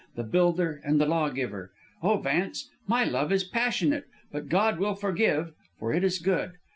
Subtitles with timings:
[0.15, 1.71] the builder and the law giver!
[2.01, 6.53] Oh, Vance, my love is passionate, but God will forgive, for it is good.